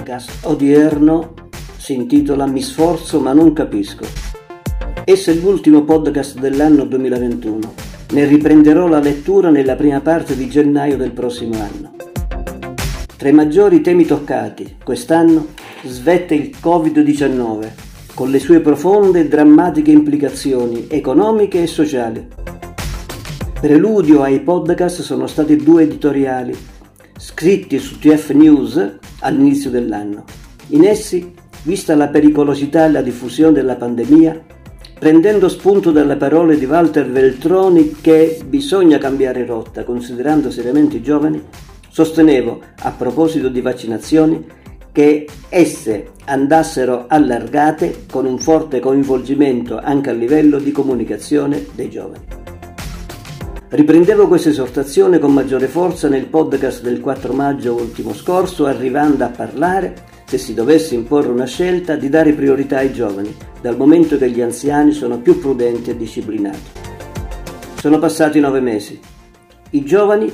podcast 0.00 0.46
odierno 0.46 1.34
si 1.76 1.92
intitola 1.92 2.46
Mi 2.46 2.62
sforzo 2.62 3.20
ma 3.20 3.34
non 3.34 3.52
capisco. 3.52 4.06
Esso 5.04 5.30
è 5.30 5.34
l'ultimo 5.34 5.84
podcast 5.84 6.38
dell'anno 6.38 6.84
2021. 6.84 7.74
Ne 8.12 8.24
riprenderò 8.24 8.88
la 8.88 8.98
lettura 8.98 9.50
nella 9.50 9.76
prima 9.76 10.00
parte 10.00 10.36
di 10.36 10.48
gennaio 10.48 10.96
del 10.96 11.12
prossimo 11.12 11.56
anno. 11.56 11.96
Tra 13.14 13.28
i 13.28 13.32
maggiori 13.32 13.82
temi 13.82 14.06
toccati 14.06 14.76
quest'anno 14.82 15.48
svette 15.84 16.34
il 16.34 16.56
Covid-19 16.58 17.68
con 18.14 18.30
le 18.30 18.38
sue 18.38 18.60
profonde 18.60 19.20
e 19.20 19.28
drammatiche 19.28 19.90
implicazioni 19.90 20.86
economiche 20.88 21.62
e 21.62 21.66
sociali. 21.66 22.26
Preludio 23.60 24.22
ai 24.22 24.40
podcast 24.40 25.02
sono 25.02 25.26
stati 25.26 25.56
due 25.56 25.82
editoriali 25.82 26.56
scritti 27.20 27.78
su 27.78 27.98
TF 27.98 28.30
News 28.30 28.92
all'inizio 29.20 29.68
dell'anno. 29.68 30.24
In 30.68 30.86
essi, 30.86 31.34
vista 31.64 31.94
la 31.94 32.08
pericolosità 32.08 32.86
e 32.86 32.90
la 32.90 33.02
diffusione 33.02 33.52
della 33.52 33.76
pandemia, 33.76 34.42
prendendo 34.98 35.50
spunto 35.50 35.90
dalle 35.90 36.16
parole 36.16 36.58
di 36.58 36.64
Walter 36.64 37.10
Veltroni 37.10 37.96
che 38.00 38.40
bisogna 38.46 38.96
cambiare 38.96 39.44
rotta 39.44 39.84
considerando 39.84 40.50
seriamente 40.50 40.96
i 40.96 41.02
giovani, 41.02 41.42
sostenevo, 41.90 42.62
a 42.78 42.90
proposito 42.92 43.50
di 43.50 43.60
vaccinazioni, 43.60 44.42
che 44.90 45.28
esse 45.50 46.12
andassero 46.24 47.04
allargate 47.06 48.06
con 48.10 48.24
un 48.24 48.38
forte 48.38 48.80
coinvolgimento 48.80 49.78
anche 49.78 50.08
a 50.08 50.14
livello 50.14 50.58
di 50.58 50.72
comunicazione 50.72 51.66
dei 51.74 51.90
giovani. 51.90 52.39
Riprendevo 53.72 54.26
questa 54.26 54.48
esortazione 54.48 55.20
con 55.20 55.32
maggiore 55.32 55.68
forza 55.68 56.08
nel 56.08 56.26
podcast 56.26 56.82
del 56.82 56.98
4 56.98 57.32
maggio 57.32 57.74
ultimo 57.74 58.12
scorso, 58.12 58.66
arrivando 58.66 59.22
a 59.22 59.28
parlare, 59.28 59.94
se 60.24 60.38
si 60.38 60.54
dovesse 60.54 60.96
imporre 60.96 61.28
una 61.28 61.46
scelta, 61.46 61.94
di 61.94 62.08
dare 62.08 62.32
priorità 62.32 62.78
ai 62.78 62.92
giovani, 62.92 63.32
dal 63.60 63.76
momento 63.76 64.18
che 64.18 64.28
gli 64.28 64.40
anziani 64.40 64.90
sono 64.90 65.20
più 65.20 65.38
prudenti 65.38 65.90
e 65.90 65.96
disciplinati. 65.96 66.58
Sono 67.76 68.00
passati 68.00 68.40
nove 68.40 68.58
mesi. 68.58 68.98
I 69.70 69.84
giovani, 69.84 70.28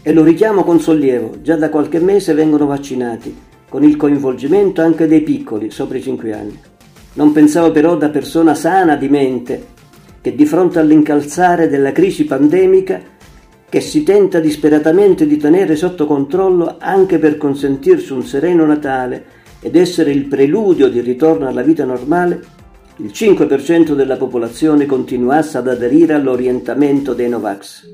e 0.00 0.12
lo 0.14 0.24
richiamo 0.24 0.64
con 0.64 0.80
sollievo, 0.80 1.42
già 1.42 1.56
da 1.56 1.68
qualche 1.68 2.00
mese 2.00 2.32
vengono 2.32 2.64
vaccinati, 2.64 3.36
con 3.68 3.84
il 3.84 3.96
coinvolgimento 3.96 4.80
anche 4.80 5.06
dei 5.06 5.20
piccoli, 5.20 5.70
sopra 5.70 5.98
i 5.98 6.02
5 6.02 6.32
anni. 6.32 6.58
Non 7.12 7.32
pensavo 7.32 7.70
però 7.70 7.98
da 7.98 8.08
persona 8.08 8.54
sana 8.54 8.96
di 8.96 9.10
mente 9.10 9.76
che 10.28 10.34
di 10.34 10.44
fronte 10.44 10.78
all'incalzare 10.78 11.68
della 11.68 11.90
crisi 11.90 12.26
pandemica 12.26 13.00
che 13.66 13.80
si 13.80 14.02
tenta 14.02 14.40
disperatamente 14.40 15.26
di 15.26 15.38
tenere 15.38 15.74
sotto 15.74 16.06
controllo 16.06 16.76
anche 16.78 17.18
per 17.18 17.38
consentirsi 17.38 18.12
un 18.12 18.22
sereno 18.22 18.66
Natale 18.66 19.24
ed 19.60 19.74
essere 19.74 20.10
il 20.10 20.26
preludio 20.26 20.88
di 20.88 21.00
ritorno 21.00 21.48
alla 21.48 21.62
vita 21.62 21.84
normale, 21.84 22.40
il 22.96 23.10
5% 23.12 23.94
della 23.94 24.16
popolazione 24.16 24.84
continuasse 24.84 25.56
ad 25.56 25.68
aderire 25.68 26.12
all'orientamento 26.12 27.14
dei 27.14 27.28
Novax. 27.28 27.86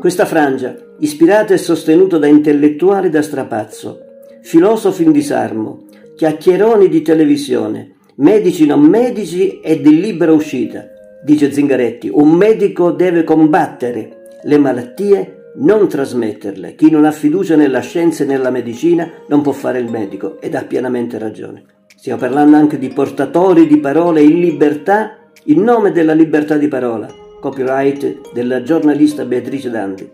Questa 0.00 0.26
frangia, 0.26 0.76
ispirata 0.98 1.54
e 1.54 1.58
sostenuta 1.58 2.18
da 2.18 2.26
intellettuali 2.26 3.08
da 3.08 3.22
strapazzo, 3.22 3.98
filosofi 4.42 5.04
in 5.04 5.12
disarmo, 5.12 5.84
chiacchieroni 6.16 6.88
di 6.88 7.02
televisione, 7.02 7.97
medici 8.18 8.66
non 8.66 8.80
medici 8.80 9.60
e 9.60 9.80
di 9.80 10.00
libera 10.00 10.32
uscita. 10.32 10.88
Dice 11.22 11.52
Zingaretti, 11.52 12.10
un 12.12 12.30
medico 12.30 12.90
deve 12.90 13.22
combattere 13.22 14.38
le 14.42 14.58
malattie, 14.58 15.52
non 15.56 15.88
trasmetterle. 15.88 16.74
Chi 16.74 16.90
non 16.90 17.04
ha 17.04 17.12
fiducia 17.12 17.54
nella 17.54 17.80
scienza 17.80 18.24
e 18.24 18.26
nella 18.26 18.50
medicina 18.50 19.08
non 19.28 19.40
può 19.42 19.52
fare 19.52 19.78
il 19.78 19.90
medico 19.90 20.40
ed 20.40 20.54
ha 20.54 20.64
pienamente 20.64 21.18
ragione. 21.18 21.64
Stiamo 21.94 22.18
parlando 22.18 22.56
anche 22.56 22.78
di 22.78 22.88
portatori 22.88 23.66
di 23.66 23.78
parole 23.78 24.20
in 24.22 24.40
libertà 24.40 25.16
in 25.44 25.62
nome 25.62 25.92
della 25.92 26.12
libertà 26.12 26.56
di 26.56 26.68
parola, 26.68 27.08
copyright 27.40 28.32
della 28.32 28.62
giornalista 28.62 29.24
Beatrice 29.24 29.70
Dandi. 29.70 30.10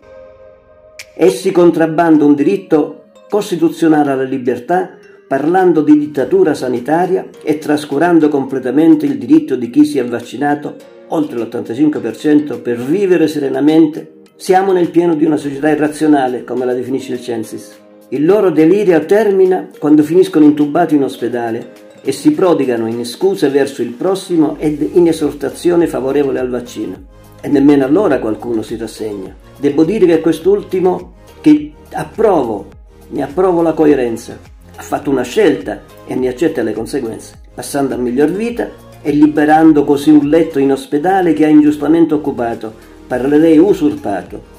Essi 1.16 1.50
contrabbando 1.50 2.26
un 2.26 2.34
diritto 2.34 3.04
costituzionale 3.28 4.10
alla 4.10 4.22
libertà 4.22 4.90
parlando 5.26 5.80
di 5.80 5.98
dittatura 5.98 6.54
sanitaria 6.54 7.28
e 7.42 7.58
trascurando 7.58 8.28
completamente 8.28 9.06
il 9.06 9.18
diritto 9.18 9.56
di 9.56 9.70
chi 9.70 9.84
si 9.84 9.98
è 9.98 10.04
vaccinato, 10.04 10.76
oltre 11.08 11.38
l'85%, 11.38 12.60
per 12.60 12.76
vivere 12.76 13.26
serenamente, 13.26 14.12
siamo 14.36 14.72
nel 14.72 14.90
pieno 14.90 15.14
di 15.14 15.24
una 15.24 15.36
società 15.36 15.70
irrazionale, 15.70 16.44
come 16.44 16.64
la 16.64 16.74
definisce 16.74 17.12
il 17.12 17.20
Censis. 17.20 17.78
Il 18.08 18.24
loro 18.24 18.50
delirio 18.50 19.04
termina 19.06 19.68
quando 19.78 20.02
finiscono 20.02 20.44
intubati 20.44 20.94
in 20.94 21.04
ospedale 21.04 21.72
e 22.02 22.12
si 22.12 22.32
prodigano 22.32 22.86
in 22.86 23.04
scuse 23.06 23.48
verso 23.48 23.80
il 23.80 23.90
prossimo 23.90 24.56
ed 24.58 24.90
in 24.92 25.08
esortazione 25.08 25.86
favorevole 25.86 26.38
al 26.38 26.50
vaccino. 26.50 27.12
E 27.40 27.48
nemmeno 27.48 27.84
allora 27.84 28.18
qualcuno 28.18 28.62
si 28.62 28.76
rassegna. 28.76 29.34
Devo 29.58 29.84
dire 29.84 30.04
che 30.06 30.20
quest'ultimo, 30.20 31.14
che 31.40 31.72
approvo, 31.92 32.68
ne 33.08 33.22
approvo 33.22 33.62
la 33.62 33.72
coerenza, 33.72 34.38
ha 34.76 34.82
fatto 34.82 35.10
una 35.10 35.22
scelta 35.22 35.82
e 36.06 36.14
ne 36.14 36.28
accetta 36.28 36.62
le 36.62 36.72
conseguenze, 36.72 37.34
passando 37.54 37.94
a 37.94 37.98
miglior 37.98 38.30
vita 38.30 38.68
e 39.02 39.12
liberando 39.12 39.84
così 39.84 40.10
un 40.10 40.28
letto 40.28 40.58
in 40.58 40.72
ospedale 40.72 41.32
che 41.32 41.44
ha 41.44 41.48
ingiustamente 41.48 42.14
occupato, 42.14 42.72
parlerei 43.06 43.58
usurpato. 43.58 44.52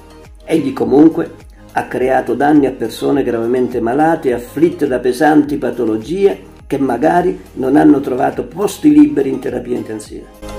Egli 0.46 0.72
comunque 0.74 1.34
ha 1.72 1.88
creato 1.88 2.36
danni 2.36 2.68
a 2.68 2.72
persone 2.72 3.24
gravemente 3.24 3.82
malate 3.82 4.30
e 4.30 4.34
afflitte 4.34 4.88
da 4.88 5.00
pesanti 5.00 5.58
patologie 5.58 6.54
che 6.68 6.78
magari 6.78 7.40
non 7.54 7.76
hanno 7.76 8.00
trovato 8.00 8.46
posti 8.46 8.92
liberi 8.92 9.30
in 9.30 9.40
terapia 9.40 9.76
intensiva. 9.76 10.55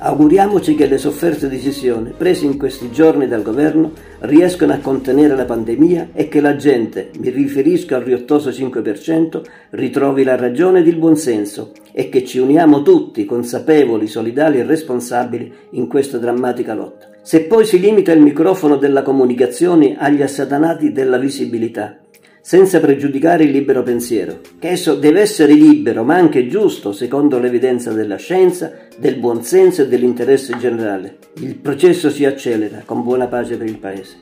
Auguriamoci 0.00 0.76
che 0.76 0.86
le 0.86 0.96
sofferte 0.96 1.48
decisioni 1.48 2.12
prese 2.16 2.44
in 2.44 2.56
questi 2.56 2.92
giorni 2.92 3.26
dal 3.26 3.42
governo 3.42 3.90
riescano 4.20 4.72
a 4.72 4.78
contenere 4.78 5.34
la 5.34 5.44
pandemia 5.44 6.10
e 6.12 6.28
che 6.28 6.40
la 6.40 6.54
gente, 6.54 7.10
mi 7.18 7.30
riferisco 7.30 7.96
al 7.96 8.04
riottoso 8.04 8.50
5%, 8.50 9.42
ritrovi 9.70 10.22
la 10.22 10.36
ragione 10.36 10.80
ed 10.80 10.86
il 10.86 10.98
buonsenso 10.98 11.72
e 11.90 12.08
che 12.10 12.24
ci 12.24 12.38
uniamo 12.38 12.82
tutti 12.82 13.24
consapevoli, 13.24 14.06
solidali 14.06 14.60
e 14.60 14.64
responsabili 14.64 15.52
in 15.70 15.88
questa 15.88 16.18
drammatica 16.18 16.74
lotta. 16.74 17.08
Se 17.22 17.42
poi 17.42 17.64
si 17.64 17.80
limita 17.80 18.12
il 18.12 18.22
microfono 18.22 18.76
della 18.76 19.02
comunicazione 19.02 19.96
agli 19.98 20.22
assatanati 20.22 20.92
della 20.92 21.18
visibilità, 21.18 21.98
senza 22.48 22.80
pregiudicare 22.80 23.44
il 23.44 23.50
libero 23.50 23.82
pensiero, 23.82 24.40
che 24.58 24.70
esso 24.70 24.94
deve 24.94 25.20
essere 25.20 25.52
libero 25.52 26.02
ma 26.02 26.14
anche 26.14 26.46
giusto 26.46 26.92
secondo 26.92 27.38
l'evidenza 27.38 27.92
della 27.92 28.16
scienza, 28.16 28.72
del 28.96 29.16
buonsenso 29.16 29.82
e 29.82 29.88
dell'interesse 29.88 30.56
generale. 30.56 31.18
Il 31.40 31.56
processo 31.56 32.08
si 32.08 32.24
accelera 32.24 32.84
con 32.86 33.02
buona 33.02 33.26
pace 33.26 33.58
per 33.58 33.66
il 33.66 33.76
Paese. 33.76 34.16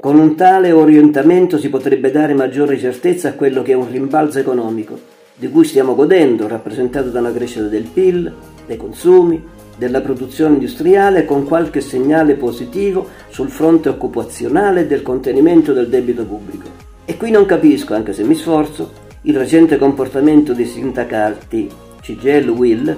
Con 0.00 0.18
un 0.18 0.34
tale 0.34 0.72
orientamento 0.72 1.56
si 1.56 1.68
potrebbe 1.68 2.10
dare 2.10 2.34
maggiore 2.34 2.80
certezza 2.80 3.28
a 3.28 3.34
quello 3.34 3.62
che 3.62 3.70
è 3.70 3.76
un 3.76 3.88
rimbalzo 3.88 4.40
economico, 4.40 4.98
di 5.36 5.48
cui 5.48 5.62
stiamo 5.62 5.94
godendo, 5.94 6.48
rappresentato 6.48 7.10
da 7.10 7.20
una 7.20 7.32
crescita 7.32 7.68
del 7.68 7.84
PIL, 7.84 8.34
dei 8.66 8.76
consumi, 8.76 9.40
della 9.78 10.00
produzione 10.00 10.54
industriale 10.54 11.24
con 11.24 11.44
qualche 11.44 11.80
segnale 11.80 12.34
positivo 12.34 13.06
sul 13.28 13.50
fronte 13.50 13.88
occupazionale 13.88 14.80
e 14.80 14.86
del 14.88 15.02
contenimento 15.02 15.72
del 15.72 15.88
debito 15.88 16.24
pubblico. 16.24 16.93
E 17.06 17.16
qui 17.16 17.30
non 17.30 17.44
capisco, 17.44 17.94
anche 17.94 18.12
se 18.12 18.24
mi 18.24 18.34
sforzo, 18.34 18.92
il 19.22 19.36
recente 19.36 19.78
comportamento 19.78 20.52
dei 20.52 20.66
sindacati 20.66 21.70
CGL 22.00 22.48
Will 22.48 22.96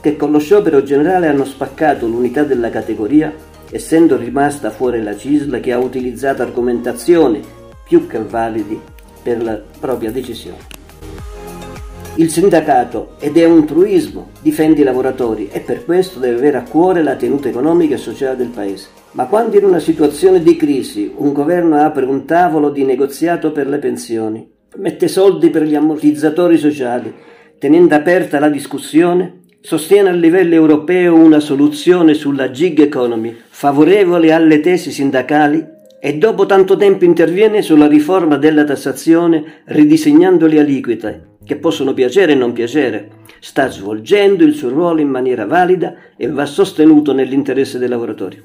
che 0.00 0.16
con 0.16 0.30
lo 0.30 0.38
sciopero 0.38 0.82
generale 0.82 1.28
hanno 1.28 1.44
spaccato 1.44 2.06
l'unità 2.06 2.42
della 2.42 2.70
categoria 2.70 3.32
essendo 3.70 4.16
rimasta 4.16 4.70
fuori 4.70 5.02
la 5.02 5.16
CISL 5.16 5.60
che 5.60 5.72
ha 5.72 5.78
utilizzato 5.78 6.42
argomentazioni 6.42 7.42
più 7.84 8.06
che 8.06 8.18
validi 8.18 8.80
per 9.22 9.42
la 9.42 9.60
propria 9.80 10.10
decisione. 10.10 10.73
Il 12.16 12.30
sindacato, 12.30 13.16
ed 13.18 13.36
è 13.36 13.44
un 13.44 13.64
truismo, 13.66 14.30
difende 14.40 14.82
i 14.82 14.84
lavoratori 14.84 15.48
e 15.50 15.58
per 15.58 15.84
questo 15.84 16.20
deve 16.20 16.36
avere 16.36 16.58
a 16.58 16.62
cuore 16.62 17.02
la 17.02 17.16
tenuta 17.16 17.48
economica 17.48 17.96
e 17.96 17.98
sociale 17.98 18.36
del 18.36 18.50
Paese. 18.54 18.86
Ma 19.12 19.26
quando 19.26 19.56
in 19.58 19.64
una 19.64 19.80
situazione 19.80 20.40
di 20.40 20.54
crisi 20.54 21.12
un 21.16 21.32
governo 21.32 21.74
apre 21.74 22.04
un 22.04 22.24
tavolo 22.24 22.70
di 22.70 22.84
negoziato 22.84 23.50
per 23.50 23.66
le 23.66 23.78
pensioni, 23.78 24.48
mette 24.76 25.08
soldi 25.08 25.50
per 25.50 25.64
gli 25.64 25.74
ammortizzatori 25.74 26.56
sociali, 26.56 27.12
tenendo 27.58 27.96
aperta 27.96 28.38
la 28.38 28.48
discussione, 28.48 29.40
sostiene 29.60 30.10
a 30.10 30.12
livello 30.12 30.54
europeo 30.54 31.16
una 31.16 31.40
soluzione 31.40 32.14
sulla 32.14 32.52
gig 32.52 32.78
economy 32.78 33.36
favorevole 33.48 34.32
alle 34.32 34.60
tesi 34.60 34.92
sindacali 34.92 35.66
e 35.98 36.16
dopo 36.16 36.46
tanto 36.46 36.76
tempo 36.76 37.04
interviene 37.04 37.60
sulla 37.60 37.88
riforma 37.88 38.36
della 38.36 38.62
tassazione 38.62 39.62
ridisegnando 39.64 40.46
le 40.46 40.60
aliquote 40.60 41.32
che 41.44 41.56
possono 41.56 41.94
piacere 41.94 42.32
e 42.32 42.36
non 42.36 42.52
piacere, 42.52 43.10
sta 43.40 43.70
svolgendo 43.70 44.44
il 44.44 44.54
suo 44.54 44.70
ruolo 44.70 45.00
in 45.00 45.08
maniera 45.08 45.46
valida 45.46 45.94
e 46.16 46.28
va 46.28 46.46
sostenuto 46.46 47.12
nell'interesse 47.12 47.78
dei 47.78 47.88
lavoratori. 47.88 48.40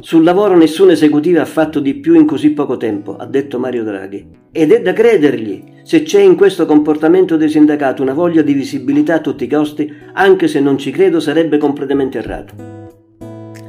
Sul 0.00 0.22
lavoro 0.22 0.56
nessun 0.56 0.90
esecutivo 0.90 1.40
ha 1.40 1.44
fatto 1.44 1.80
di 1.80 1.94
più 1.94 2.14
in 2.14 2.26
così 2.26 2.50
poco 2.50 2.76
tempo, 2.76 3.16
ha 3.16 3.26
detto 3.26 3.58
Mario 3.58 3.82
Draghi. 3.82 4.24
Ed 4.52 4.70
è 4.70 4.80
da 4.80 4.92
credergli 4.92 5.74
se 5.82 6.02
c'è 6.02 6.20
in 6.20 6.36
questo 6.36 6.64
comportamento 6.64 7.36
dei 7.36 7.48
sindacati 7.48 8.02
una 8.02 8.12
voglia 8.12 8.42
di 8.42 8.52
visibilità 8.52 9.14
a 9.14 9.20
tutti 9.20 9.44
i 9.44 9.48
costi, 9.48 9.92
anche 10.12 10.46
se 10.46 10.60
non 10.60 10.78
ci 10.78 10.92
credo 10.92 11.18
sarebbe 11.18 11.58
completamente 11.58 12.18
errato. 12.18 12.76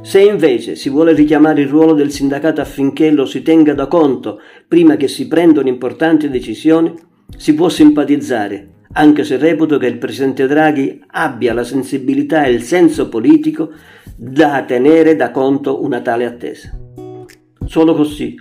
Se 0.02 0.20
invece 0.20 0.76
si 0.76 0.88
vuole 0.88 1.12
richiamare 1.12 1.62
il 1.62 1.68
ruolo 1.68 1.92
del 1.92 2.12
sindacato 2.12 2.60
affinché 2.60 3.10
lo 3.10 3.26
si 3.26 3.42
tenga 3.42 3.74
da 3.74 3.88
conto 3.88 4.40
prima 4.66 4.96
che 4.96 5.08
si 5.08 5.26
prendano 5.26 5.68
importanti 5.68 6.30
decisioni, 6.30 6.94
si 7.36 7.54
può 7.54 7.68
simpatizzare, 7.68 8.68
anche 8.92 9.24
se 9.24 9.36
reputo 9.36 9.78
che 9.78 9.86
il 9.86 9.98
presidente 9.98 10.46
Draghi 10.46 11.02
abbia 11.08 11.52
la 11.52 11.64
sensibilità 11.64 12.44
e 12.44 12.52
il 12.52 12.62
senso 12.62 13.08
politico 13.08 13.70
da 14.16 14.64
tenere 14.64 15.14
da 15.14 15.30
conto 15.30 15.82
una 15.82 16.00
tale 16.00 16.24
attesa. 16.24 16.76
Solo 17.66 17.94
così, 17.94 18.34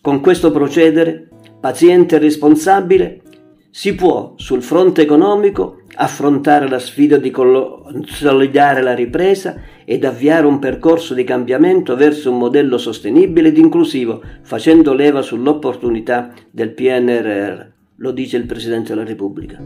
con 0.00 0.20
questo 0.20 0.50
procedere, 0.50 1.28
paziente 1.60 2.16
e 2.16 2.18
responsabile, 2.18 3.22
si 3.70 3.94
può 3.94 4.34
sul 4.36 4.62
fronte 4.62 5.00
economico 5.00 5.82
affrontare 5.94 6.68
la 6.68 6.78
sfida 6.78 7.16
di 7.16 7.30
consolidare 7.30 8.82
la 8.82 8.94
ripresa 8.94 9.60
ed 9.84 10.04
avviare 10.04 10.46
un 10.46 10.58
percorso 10.58 11.14
di 11.14 11.24
cambiamento 11.24 11.96
verso 11.96 12.30
un 12.30 12.38
modello 12.38 12.76
sostenibile 12.76 13.48
ed 13.48 13.56
inclusivo, 13.56 14.22
facendo 14.42 14.92
leva 14.92 15.22
sull'opportunità 15.22 16.32
del 16.50 16.72
PNRR, 16.74 17.71
lo 18.02 18.10
dice 18.10 18.36
il 18.36 18.46
Presidente 18.46 18.92
della 18.94 19.06
Repubblica. 19.06 19.58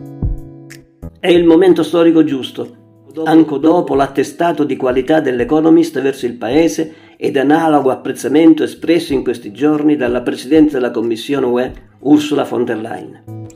È 1.18 1.28
il 1.28 1.44
momento 1.44 1.82
storico 1.82 2.22
giusto, 2.22 2.84
anche 3.24 3.58
dopo 3.58 3.94
l'attestato 3.94 4.64
di 4.64 4.76
qualità 4.76 5.20
dell'Economist 5.20 5.98
verso 6.02 6.26
il 6.26 6.34
Paese 6.34 6.94
ed 7.16 7.38
analogo 7.38 7.90
apprezzamento 7.90 8.62
espresso 8.62 9.14
in 9.14 9.22
questi 9.22 9.52
giorni 9.52 9.96
dalla 9.96 10.20
Presidente 10.20 10.74
della 10.74 10.90
Commissione 10.90 11.46
UE, 11.46 11.72
Ursula 12.00 12.44
von 12.44 12.64
der 12.64 12.76
Leyen. 12.76 13.46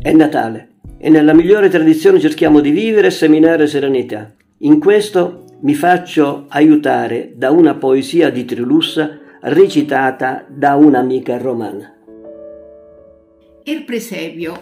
È 0.00 0.12
Natale 0.12 0.68
e 0.96 1.10
nella 1.10 1.34
migliore 1.34 1.68
tradizione 1.68 2.20
cerchiamo 2.20 2.60
di 2.60 2.70
vivere 2.70 3.08
e 3.08 3.10
seminare 3.10 3.66
serenità. 3.66 4.32
In 4.58 4.78
questo 4.78 5.42
mi 5.62 5.74
faccio 5.74 6.44
aiutare 6.50 7.32
da 7.34 7.50
una 7.50 7.74
poesia 7.74 8.30
di 8.30 8.44
Trilussa 8.44 9.18
recitata 9.40 10.44
da 10.48 10.76
un'amica 10.76 11.36
romana. 11.36 11.97
Il 13.68 13.84
presepio. 13.84 14.58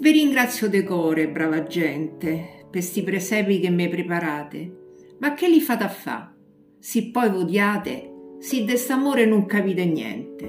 Vi 0.00 0.10
ringrazio 0.10 0.68
de 0.68 0.82
core, 0.82 1.28
brava 1.28 1.62
gente, 1.62 2.66
per 2.68 2.82
sti 2.82 3.04
presepi 3.04 3.60
che 3.60 3.70
mi 3.70 3.88
preparate. 3.88 4.96
Ma 5.20 5.34
che 5.34 5.48
li 5.48 5.60
fate 5.60 5.84
a 5.84 5.88
fa? 5.88 6.34
Si 6.80 7.12
poi 7.12 7.30
vodiate, 7.30 8.10
si 8.40 8.64
d'est'amore 8.64 9.24
non 9.24 9.46
capite 9.46 9.84
niente. 9.84 10.46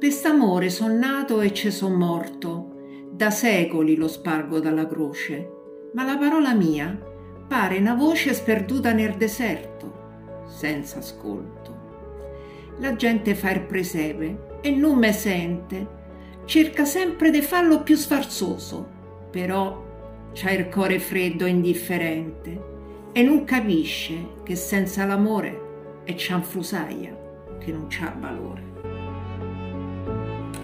Per 0.00 0.10
st'amore 0.10 0.68
son 0.68 0.98
nato 0.98 1.40
e 1.40 1.52
ce 1.52 1.70
son 1.70 1.92
morto, 1.92 2.74
da 3.12 3.30
secoli 3.30 3.94
lo 3.94 4.08
spargo 4.08 4.58
dalla 4.58 4.88
croce, 4.88 5.48
ma 5.94 6.02
la 6.02 6.18
parola 6.18 6.54
mia 6.54 7.00
pare 7.46 7.78
una 7.78 7.94
voce 7.94 8.34
sperduta 8.34 8.92
nel 8.92 9.14
deserto, 9.14 10.42
senza 10.48 10.98
ascolto. 10.98 12.74
La 12.80 12.96
gente 12.96 13.36
fa 13.36 13.52
il 13.52 13.62
presepe 13.62 14.58
e 14.60 14.72
non 14.72 14.98
me 14.98 15.12
sente, 15.12 15.98
cerca 16.50 16.84
sempre 16.84 17.30
di 17.30 17.42
farlo 17.42 17.84
più 17.84 17.94
sfarzoso, 17.94 18.84
però 19.30 19.84
c'ha 20.32 20.50
il 20.50 20.68
cuore 20.68 20.98
freddo 20.98 21.44
e 21.44 21.50
indifferente 21.50 22.60
e 23.12 23.22
non 23.22 23.44
capisce 23.44 24.14
che 24.42 24.56
senza 24.56 25.04
l'amore 25.04 26.02
è 26.02 26.12
cianfrusaia 26.16 27.16
che 27.60 27.70
non 27.70 27.86
c'ha 27.88 28.12
valore. 28.18 28.62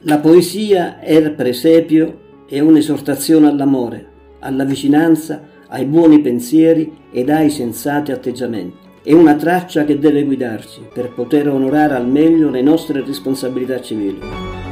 La 0.00 0.18
poesia 0.18 0.98
il 1.06 1.32
presepio 1.34 2.44
è 2.48 2.58
un'esortazione 2.58 3.46
all'amore, 3.46 4.10
alla 4.40 4.64
vicinanza, 4.64 5.40
ai 5.68 5.84
buoni 5.84 6.20
pensieri 6.20 6.96
ed 7.12 7.30
ai 7.30 7.48
sensati 7.48 8.10
atteggiamenti. 8.10 8.76
È 9.04 9.12
una 9.12 9.36
traccia 9.36 9.84
che 9.84 10.00
deve 10.00 10.24
guidarci 10.24 10.80
per 10.92 11.12
poter 11.14 11.48
onorare 11.48 11.94
al 11.94 12.08
meglio 12.08 12.50
le 12.50 12.62
nostre 12.62 13.04
responsabilità 13.04 13.80
civili. 13.80 14.65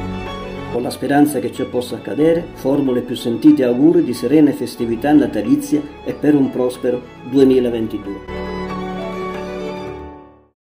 Con 0.75 0.83
la 0.83 0.89
speranza 0.89 1.39
che 1.39 1.53
ciò 1.53 1.67
possa 1.67 1.95
accadere, 1.95 2.47
formulo 2.55 2.99
i 2.99 3.01
più 3.01 3.15
sentiti 3.15 3.63
auguri 3.63 4.03
di 4.03 4.13
serene 4.13 4.51
festività 4.51 5.13
natalizie 5.13 5.81
e 6.03 6.11
per 6.11 6.35
un 6.35 6.49
prospero 6.49 7.01
2022. 7.29 8.44